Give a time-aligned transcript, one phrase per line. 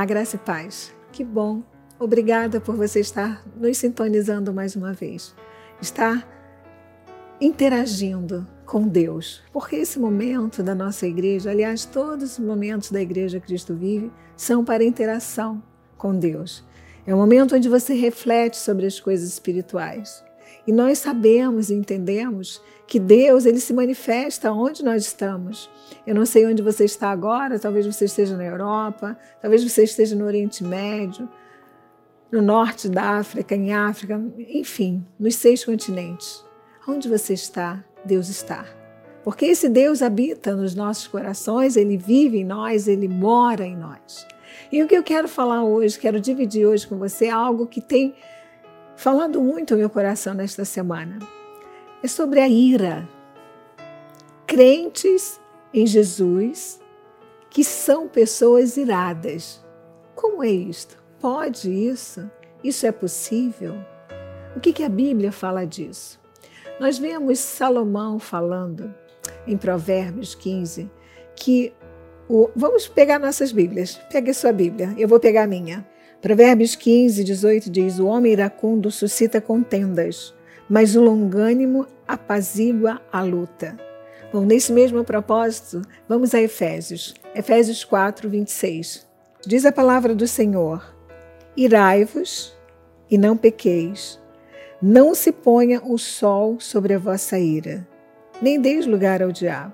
[0.00, 0.94] Olá, graça e paz.
[1.12, 1.62] Que bom.
[1.98, 5.34] Obrigada por você estar nos sintonizando mais uma vez.
[5.78, 6.26] Estar
[7.38, 9.42] interagindo com Deus.
[9.52, 14.64] Porque esse momento da nossa igreja, aliás, todos os momentos da igreja Cristo Vive, são
[14.64, 15.62] para interação
[15.98, 16.64] com Deus.
[17.06, 20.24] É um momento onde você reflete sobre as coisas espirituais.
[20.66, 25.70] E nós sabemos e entendemos que Deus ele se manifesta onde nós estamos.
[26.06, 30.16] Eu não sei onde você está agora, talvez você esteja na Europa, talvez você esteja
[30.16, 31.28] no Oriente Médio,
[32.30, 36.44] no norte da África, em África, enfim, nos seis continentes.
[36.86, 38.66] Onde você está, Deus está.
[39.22, 44.26] Porque esse Deus habita nos nossos corações, ele vive em nós, ele mora em nós.
[44.72, 47.80] E o que eu quero falar hoje, quero dividir hoje com você é algo que
[47.80, 48.14] tem
[49.00, 51.18] falado muito ao meu coração nesta semana.
[52.02, 53.08] É sobre a ira.
[54.46, 55.40] Crentes
[55.72, 56.78] em Jesus
[57.48, 59.64] que são pessoas iradas.
[60.14, 61.02] Como é isto?
[61.18, 62.30] Pode isso?
[62.62, 63.74] Isso é possível?
[64.54, 66.20] O que, que a Bíblia fala disso?
[66.78, 68.94] Nós vemos Salomão falando
[69.46, 70.90] em Provérbios 15
[71.34, 71.72] que
[72.28, 73.98] o, vamos pegar nossas Bíblias.
[74.12, 75.88] Pegue sua Bíblia, eu vou pegar a minha.
[76.20, 80.34] Provérbios 15, 18 diz: O homem iracundo suscita contendas,
[80.68, 83.78] mas o longânimo apazigua a luta.
[84.30, 87.14] Bom, nesse mesmo propósito, vamos a Efésios.
[87.34, 89.08] Efésios 4, 26.
[89.46, 90.94] Diz a palavra do Senhor:
[91.56, 92.54] Irai-vos
[93.10, 94.20] e não pequeis.
[94.82, 97.86] Não se ponha o sol sobre a vossa ira,
[98.42, 99.72] nem deis lugar ao diabo.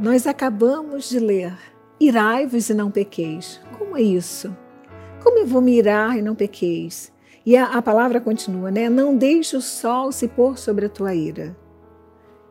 [0.00, 1.54] Nós acabamos de ler:
[2.00, 3.60] Irai-vos e não pequeis.
[3.78, 4.56] Como é isso?
[5.22, 7.12] Como eu vou me irar e não pequeis?
[7.46, 8.88] E a, a palavra continua, né?
[8.88, 11.56] Não deixe o sol se pôr sobre a tua ira.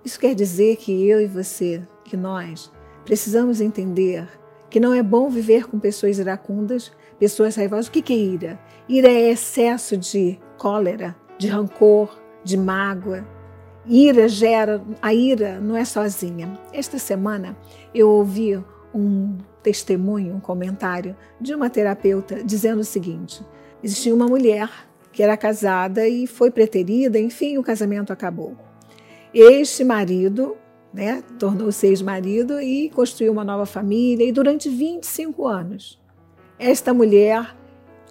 [0.04, 2.72] Isso quer dizer que eu e você, que nós,
[3.06, 4.28] precisamos entender
[4.70, 7.88] que não é bom viver com pessoas iracundas, pessoas raivosas.
[7.88, 8.60] O que é ira?
[8.88, 13.28] Ira é excesso de cólera, de rancor, de mágoa.
[13.86, 14.82] Ira gera.
[15.02, 16.58] A ira não é sozinha.
[16.72, 17.58] Esta semana
[17.94, 18.64] eu ouvi
[18.96, 23.46] um testemunho, um comentário de uma terapeuta dizendo o seguinte:
[23.84, 24.70] existia uma mulher
[25.12, 28.56] que era casada e foi preterida, enfim, o casamento acabou.
[29.34, 30.58] Este marido,
[30.94, 36.00] né, tornou-se ex-marido e construiu uma nova família, e durante 25 anos,
[36.58, 37.56] esta mulher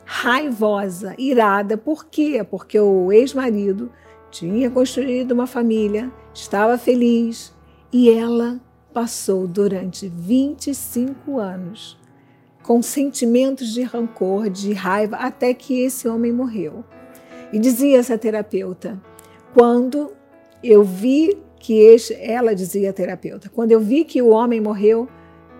[0.04, 2.44] raivosa, irada, por quê?
[2.48, 3.92] Porque o ex-marido
[4.30, 7.54] tinha construído uma família, estava feliz
[7.92, 8.60] e ela
[8.92, 11.98] passou durante 25 anos
[12.62, 16.84] com sentimentos de rancor, de raiva, até que esse homem morreu.
[17.52, 19.00] E dizia essa terapeuta:
[19.54, 20.12] quando
[20.62, 25.08] eu vi que este, ela dizia a terapeuta, quando eu vi que o homem morreu,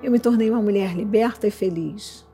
[0.03, 2.27] eu me tornei uma mulher liberta e feliz.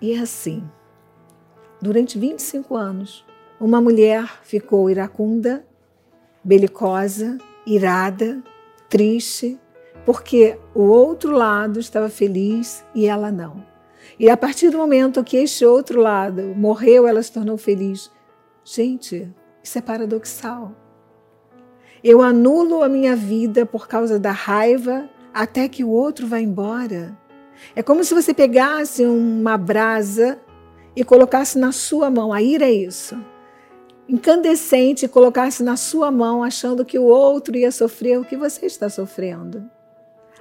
[0.00, 0.62] E é assim,
[1.82, 3.24] durante 25 anos,
[3.60, 5.66] uma mulher ficou iracunda,
[6.48, 7.36] belicosa,
[7.66, 8.42] irada,
[8.88, 9.60] triste,
[10.06, 13.62] porque o outro lado estava feliz e ela não.
[14.18, 18.10] E a partir do momento que este outro lado morreu, ela se tornou feliz.
[18.64, 19.30] Gente,
[19.62, 20.72] isso é paradoxal.
[22.02, 27.14] Eu anulo a minha vida por causa da raiva até que o outro vá embora.
[27.76, 30.38] É como se você pegasse uma brasa
[30.96, 32.32] e colocasse na sua mão.
[32.32, 33.18] A ira é isso
[34.08, 38.66] incandescente e colocasse na sua mão, achando que o outro ia sofrer o que você
[38.66, 39.68] está sofrendo.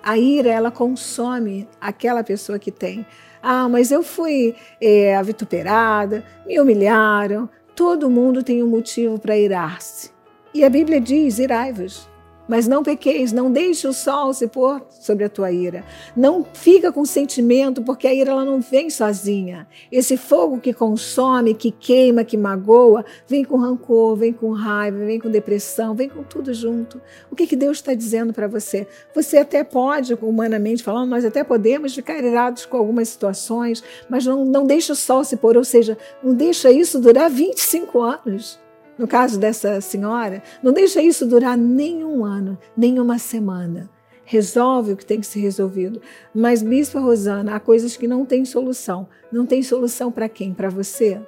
[0.01, 3.05] A ira, ela consome aquela pessoa que tem.
[3.41, 7.49] Ah, mas eu fui é, vituperada, me humilharam.
[7.75, 10.11] Todo mundo tem um motivo para irar-se.
[10.53, 12.09] E a Bíblia diz: irai-vos.
[12.47, 15.83] Mas não pequeis, não deixe o sol se pôr sobre a tua ira.
[16.15, 19.67] Não fica com sentimento, porque a ira ela não vem sozinha.
[19.91, 25.19] Esse fogo que consome, que queima, que magoa, vem com rancor, vem com raiva, vem
[25.19, 27.01] com depressão, vem com tudo junto.
[27.29, 28.87] O que, que Deus está dizendo para você?
[29.13, 34.45] Você até pode, humanamente falando, nós até podemos ficar irados com algumas situações, mas não,
[34.45, 38.59] não deixa o sol se pôr, ou seja, não deixa isso durar 25 anos
[38.97, 43.89] no caso dessa senhora, não deixa isso durar nem um ano, nem uma semana.
[44.25, 46.01] Resolve o que tem que ser resolvido.
[46.33, 49.07] Mas, Bispa Rosana, há coisas que não têm solução.
[49.31, 50.53] Não tem solução para quem?
[50.53, 51.21] Para você?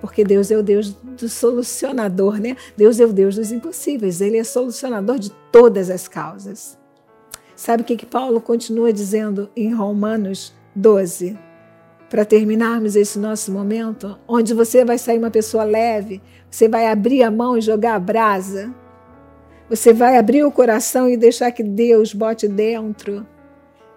[0.00, 2.56] Porque Deus é o Deus do solucionador, né?
[2.76, 4.20] Deus é o Deus dos impossíveis.
[4.20, 6.78] Ele é solucionador de todas as causas.
[7.56, 11.38] Sabe o que, que Paulo continua dizendo em Romanos 12?
[12.14, 17.24] Para terminarmos esse nosso momento, onde você vai sair uma pessoa leve, você vai abrir
[17.24, 18.72] a mão e jogar a brasa,
[19.68, 23.26] você vai abrir o coração e deixar que Deus bote dentro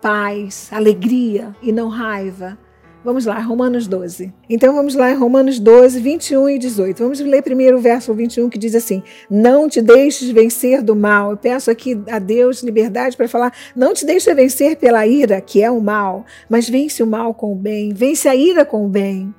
[0.02, 2.58] paz, alegria e não raiva.
[3.04, 4.34] Vamos lá, Romanos 12.
[4.50, 6.98] Então vamos lá, Romanos 12, 21 e 18.
[6.98, 11.32] Vamos ler primeiro o verso 21 que diz assim: Não te deixes vencer do mal.
[11.32, 15.62] Eu peço aqui a Deus liberdade para falar: Não te deixes vencer pela ira, que
[15.62, 18.90] é o mal, mas vence o mal com o bem, vence a ira com o
[18.90, 19.34] bem.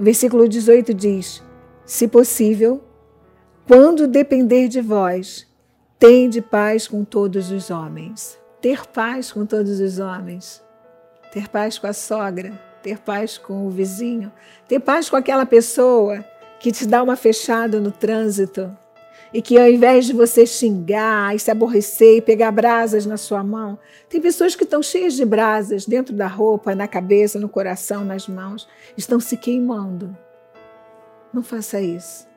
[0.00, 1.42] O versículo 18 diz:
[1.84, 2.82] Se possível,
[3.68, 5.46] quando depender de vós,
[5.98, 8.38] tende paz com todos os homens.
[8.60, 10.62] Ter paz com todos os homens.
[11.32, 14.32] Ter paz com a sogra ter paz com o vizinho,
[14.68, 16.24] ter paz com aquela pessoa
[16.58, 18.76] que te dá uma fechada no trânsito
[19.32, 23.42] e que ao invés de você xingar e se aborrecer e pegar brasas na sua
[23.42, 28.04] mão, tem pessoas que estão cheias de brasas dentro da roupa, na cabeça, no coração,
[28.04, 30.14] nas mãos, estão se queimando.
[31.32, 32.28] Não faça isso.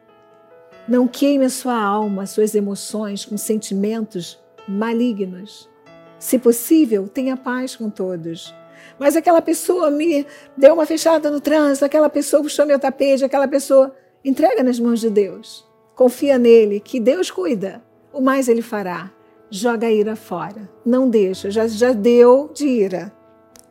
[0.88, 5.70] Não queime a sua alma, suas emoções com sentimentos malignos.
[6.18, 8.54] Se possível, tenha paz com todos.
[9.00, 10.26] Mas aquela pessoa me
[10.58, 13.94] deu uma fechada no trânsito, aquela pessoa puxou meu tapete, aquela pessoa.
[14.24, 15.68] Entrega nas mãos de Deus.
[15.96, 17.84] Confia nele, que Deus cuida.
[18.12, 19.12] O mais ele fará.
[19.52, 20.70] Joga a ira fora.
[20.86, 23.14] Não deixa, já, já deu de ira,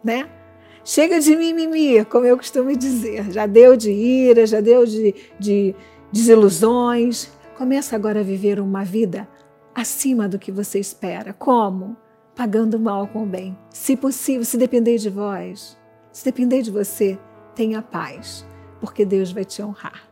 [0.02, 0.28] né?
[0.84, 3.32] Chega de mimimi, como eu costumo dizer.
[3.32, 5.74] Já deu de ira, já deu de, de
[6.12, 7.30] desilusões.
[7.56, 9.26] Começa agora a viver uma vida
[9.74, 11.32] acima do que você espera.
[11.32, 11.96] Como?
[12.34, 13.56] Pagando mal com o bem.
[13.70, 15.78] Se possível, se depender de vós,
[16.12, 17.18] se depender de você,
[17.54, 18.46] tenha paz,
[18.80, 20.08] porque Deus vai te honrar.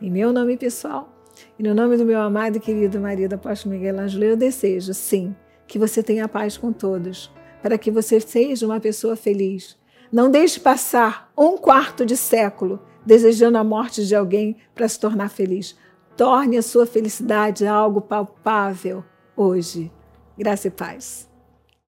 [0.00, 1.12] Em meu nome pessoal
[1.58, 5.34] e no nome do meu amado e querido marido apóstolo Miguel Ângelo, eu desejo, sim,
[5.66, 7.30] que você tenha paz com todos,
[7.62, 9.76] para que você seja uma pessoa feliz.
[10.10, 15.28] Não deixe passar um quarto de século desejando a morte de alguém para se tornar
[15.28, 15.76] feliz.
[16.16, 19.04] Torne a sua felicidade algo palpável
[19.36, 19.92] hoje.
[20.36, 21.28] Graça e paz.